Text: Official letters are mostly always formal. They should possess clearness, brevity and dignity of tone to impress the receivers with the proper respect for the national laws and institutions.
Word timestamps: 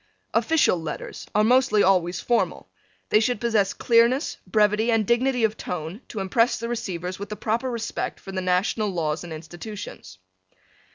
Official 0.33 0.81
letters 0.81 1.27
are 1.35 1.43
mostly 1.43 1.83
always 1.83 2.19
formal. 2.19 2.71
They 3.09 3.19
should 3.19 3.39
possess 3.39 3.71
clearness, 3.71 4.37
brevity 4.47 4.89
and 4.91 5.05
dignity 5.05 5.43
of 5.43 5.57
tone 5.57 6.01
to 6.07 6.21
impress 6.21 6.57
the 6.57 6.67
receivers 6.69 7.19
with 7.19 7.29
the 7.29 7.35
proper 7.35 7.69
respect 7.69 8.19
for 8.19 8.31
the 8.31 8.41
national 8.41 8.89
laws 8.89 9.23
and 9.23 9.31
institutions. 9.31 10.17